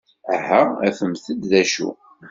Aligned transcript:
Aha 0.35 0.61
afemt-d 0.87 1.41
d 1.51 1.53
acu! 1.61 1.89